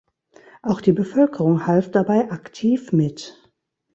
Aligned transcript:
Auch 0.63 0.81
die 0.81 0.93
Bevölkerung 0.93 1.67
half 1.67 1.91
dabei 1.91 2.31
aktiv 2.31 2.91
mit. 2.91 3.39